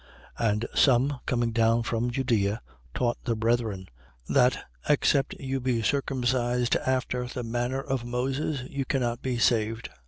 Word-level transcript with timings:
15:1. 0.39 0.51
And 0.51 0.65
some, 0.73 1.19
coming 1.27 1.51
down 1.51 1.83
from 1.83 2.09
Judea, 2.09 2.59
taught 2.95 3.19
the 3.25 3.35
brethren: 3.35 3.87
That, 4.27 4.57
except 4.89 5.35
you 5.35 5.59
be 5.59 5.83
circumcised 5.83 6.75
after 6.77 7.27
the 7.27 7.43
manner 7.43 7.81
of 7.83 8.03
Moses, 8.03 8.63
you 8.67 8.83
cannot 8.83 9.21
be 9.21 9.37
saved. 9.37 9.89